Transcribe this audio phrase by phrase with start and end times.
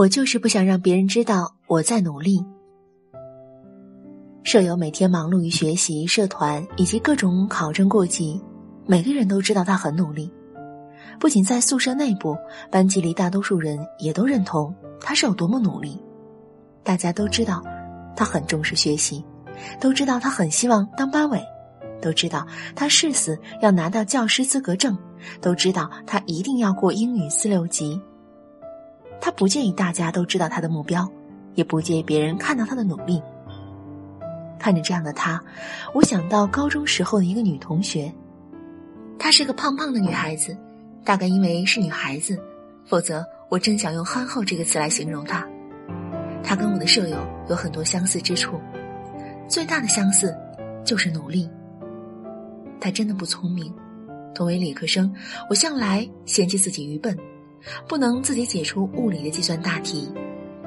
[0.00, 2.42] 我就是不想让别人知道我在努力。
[4.42, 8.40] 舍友每天忙碌于学习、社团以及各种考证过级，
[8.86, 10.32] 每个人都知道他很努力。
[11.18, 12.34] 不仅在宿舍内部，
[12.70, 16.02] 班级里大多数人也都认同他是有多么努力。
[16.82, 17.62] 大家都知道
[18.16, 19.22] 他很重视学习，
[19.78, 21.38] 都知道他很希望当班委，
[22.00, 24.96] 都知道他誓死要拿到教师资格证，
[25.42, 28.00] 都知道他一定要过英语四六级。
[29.20, 31.08] 他不介意大家都知道他的目标，
[31.54, 33.22] 也不介意别人看到他的努力。
[34.58, 35.42] 看着这样的他，
[35.94, 38.12] 我想到高中时候的一个女同学，
[39.18, 40.56] 她是个胖胖的女孩子，
[41.02, 42.38] 大概因为是女孩子，
[42.84, 45.46] 否则我真想用憨厚这个词来形容她。
[46.42, 47.16] 她跟我的舍友
[47.48, 48.60] 有很多相似之处，
[49.48, 50.36] 最大的相似
[50.84, 51.48] 就是努力。
[52.78, 53.72] 她真的不聪明，
[54.34, 55.10] 同为理科生，
[55.48, 57.16] 我向来嫌弃自己愚笨。
[57.86, 60.10] 不能自己解出物理的计算大题，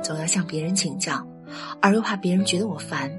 [0.01, 1.25] 总要向别人请教，
[1.81, 3.11] 而又怕别人觉得我烦，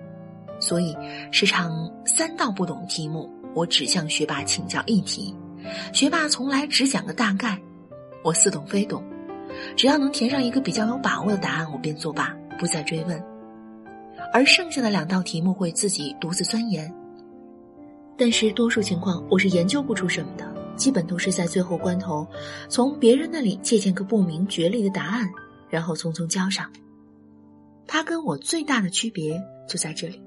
[0.60, 0.96] 所以
[1.30, 5.34] 时常三道不懂题目，我只向学霸请教一题，
[5.92, 7.58] 学霸从来只讲个大概，
[8.22, 9.02] 我似懂非懂，
[9.76, 13.22] 只要能填上一个比较有把握的答案，我便作罢，不再追问。
[14.32, 16.92] 而剩下的两道题目会自己独自钻研，
[18.16, 20.63] 但是多数情况我是研究不出什么的。
[20.76, 22.26] 基本都是在最后关头，
[22.68, 25.28] 从别人那里借鉴个不明觉厉的答案，
[25.68, 26.70] 然后匆匆交上。
[27.86, 30.22] 他跟我最大的区别就在这里，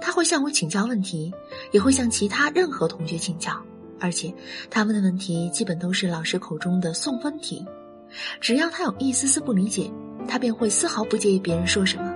[0.00, 1.32] 他会向我请教问题，
[1.72, 3.52] 也会向其他任何同学请教，
[4.00, 4.32] 而且
[4.70, 7.64] 他问的问题基本都是老师口中的送分题。
[8.40, 9.90] 只要他有一丝丝不理解，
[10.28, 12.14] 他便会丝毫不介意别人说什么，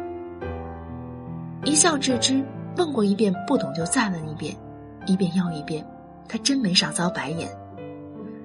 [1.65, 2.43] 一笑置之。
[2.77, 4.57] 问过一遍不懂就再问一遍，
[5.05, 5.85] 一遍又一遍。
[6.31, 7.51] 他真没少遭白眼。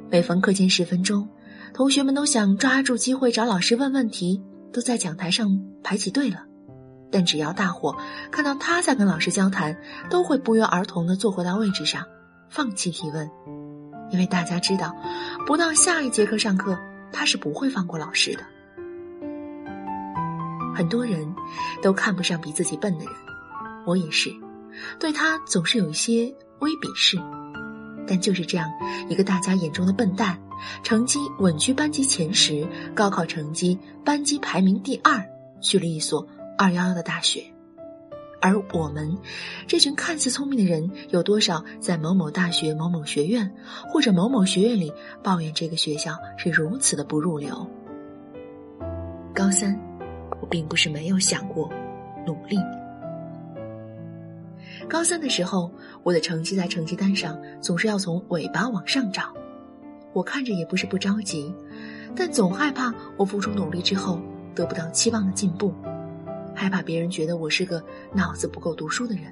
[0.09, 1.29] 每逢课间十分钟，
[1.72, 4.41] 同学们都想抓住机会找老师问问题，
[4.73, 6.46] 都在讲台上排起队了。
[7.12, 7.96] 但只要大伙
[8.31, 9.79] 看到他在跟老师交谈，
[10.09, 12.03] 都会不约而同的坐回到位置上，
[12.50, 13.29] 放弃提问，
[14.09, 14.96] 因为大家知道，
[15.46, 16.75] 不到下一节课上课，
[17.12, 18.40] 他是不会放过老师的。
[20.73, 21.35] 很多人
[21.84, 23.13] 都看不上比自己笨的人，
[23.85, 24.31] 我也是，
[25.00, 27.19] 对他总是有一些微鄙视。
[28.08, 28.72] 但就是这样
[29.10, 30.38] 一个大家眼中的笨蛋，
[30.84, 35.26] 成绩稳居班级前十，高考成绩班级排名第二，
[35.62, 36.28] 去了一所
[36.58, 37.44] 二幺幺的大学。
[38.42, 39.18] 而我们
[39.66, 43.56] 这群看似聪明的人，有多少在某某大学某某学院
[43.90, 47.68] 或者某某学院里抱怨这个学校是如此的不入流？
[49.34, 49.76] 高三，
[50.42, 51.72] 我并不是没有想过
[52.28, 52.58] 努力。
[54.88, 55.72] 高三的时候，
[56.03, 59.34] 我的成绩在成绩单上总是要从尾巴往上找。
[60.13, 61.53] 我看着也不是不着急，
[62.16, 64.19] 但总害怕我付出努力之后
[64.53, 65.73] 得不到期望的进步，
[66.53, 69.23] 害怕别人觉得我是个脑子不够读书的人。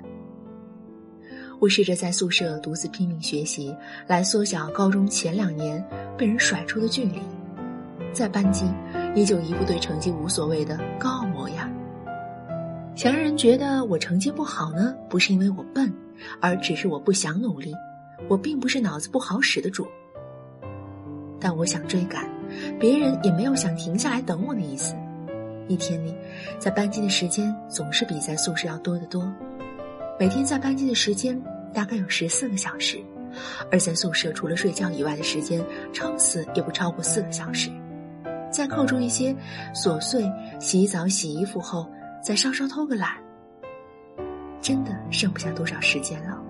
[1.60, 3.74] 我试着在宿舍独自拼命学习，
[4.08, 5.82] 来缩小高中前两年
[6.18, 7.22] 被人甩出的距离，
[8.12, 8.66] 在班级
[9.16, 11.72] 依旧一副对成绩无所谓的高傲模样。
[12.96, 15.92] 想让人觉得我成绩不好呢，不是因为我笨，
[16.40, 17.74] 而只是我不想努力。
[18.30, 19.86] 我并不是脑子不好使的主，
[21.40, 22.30] 但我想追赶，
[22.80, 24.96] 别人也没有想停下来等我的意思。
[25.68, 26.14] 一天里，
[26.60, 29.30] 在班级的时间总是比在宿舍要多得多。
[30.18, 31.42] 每天在班级的时间
[31.74, 32.98] 大概有十四个小时，
[33.70, 35.62] 而在宿舍除了睡觉以外的时间，
[35.92, 37.70] 撑死也不超过四个小时。
[38.52, 39.36] 再扣除一些
[39.76, 41.86] 琐碎，洗澡、洗衣服后。
[42.24, 43.22] 再稍稍偷个懒，
[44.62, 46.42] 真的剩不下多少时间了。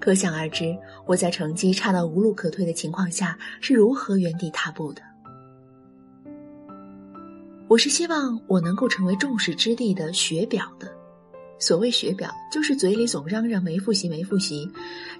[0.00, 0.74] 可想而知，
[1.04, 5.02] 我在成绩差到无路可退的情况下是如何原地踏步的。
[7.68, 10.90] 我是希望我能够成为众矢之的的学表的。
[11.58, 14.70] 所谓学表，就是嘴里总嚷嚷没复习没复习，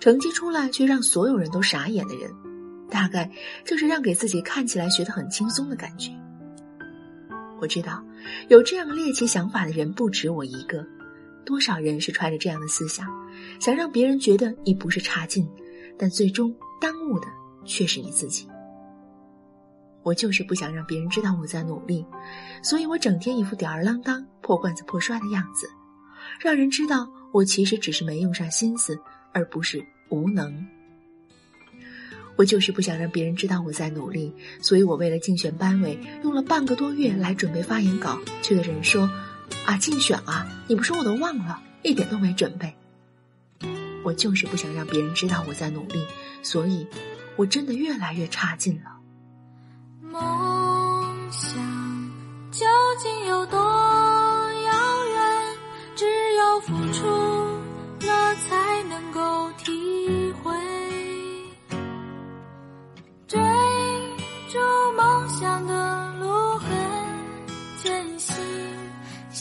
[0.00, 2.30] 成绩出来却让所有人都傻眼的人。
[2.88, 3.30] 大概
[3.64, 6.12] 就是让给自己看起来学得很轻松的感觉。
[7.60, 8.04] 我知道，
[8.48, 10.86] 有这样猎奇想法的人不止我一个。
[11.44, 13.06] 多少人是揣着这样的思想，
[13.60, 15.48] 想让别人觉得你不是差劲，
[15.96, 17.26] 但最终耽误的
[17.64, 18.48] 却是你自己。
[20.02, 22.04] 我就是不想让别人知道我在努力，
[22.62, 25.68] 所以我整天一副吊儿郎当、破罐子破摔的样子，
[26.40, 28.98] 让人知道我其实只是没用上心思，
[29.32, 29.80] 而不是
[30.10, 30.66] 无能。
[32.36, 38.18] 我就是不想让别人知道我在努力，所以我为了竞选班委，用了半个多月来准备发言稿。
[38.42, 39.10] 却有人说
[39.64, 42.74] ：“啊，竞选啊，你不说我都忘了，一点都没准备。”
[44.04, 46.00] 我就是不想让别人知道我在努力，
[46.42, 46.86] 所以，
[47.34, 48.92] 我真的越来越差劲了。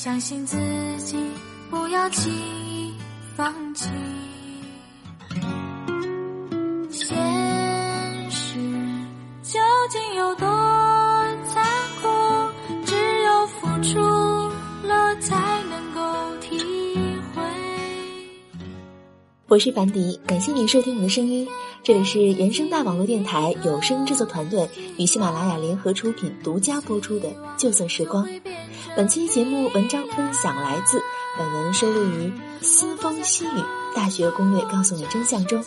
[0.06, 0.56] 相信自
[1.00, 1.18] 己，
[1.68, 2.94] 不要轻易
[3.36, 3.90] 放弃。
[19.56, 21.48] 我是樊迪，感谢你收听我的声音。
[21.82, 28.28] 这里是原声带网络电台有声制作团队与喜马拉雅联合出品、独家播出的《旧色时光》。
[28.98, 31.02] 本期节目文章分享来自
[31.40, 32.28] 本文收录于
[32.60, 33.64] 《私风细雨
[33.96, 35.64] 大学攻略》，告诉你真相中。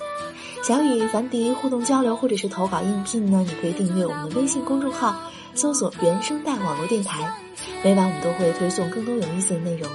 [0.63, 3.43] 想与樊迪互动交流或者是投稿应聘呢？
[3.49, 5.17] 你可以订阅我们的微信公众号，
[5.55, 7.35] 搜索“原声带网络电台”，
[7.83, 9.91] 每晚我们都会推送更多有意思的内容。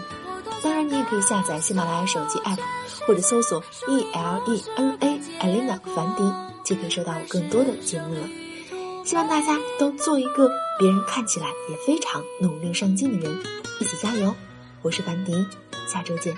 [0.64, 2.58] 当然，你也可以下载喜马拉雅手机 app，
[3.06, 6.24] 或者搜索 E L E N A Elena 樊迪，
[6.64, 8.22] 即可以收到更多的节目了。
[9.04, 10.50] 希望大家都做一个
[10.80, 13.44] 别人看起来也非常努力上进的人，
[13.82, 14.34] 一起加油！
[14.82, 15.34] 我是凡迪，
[15.92, 16.34] 下周见。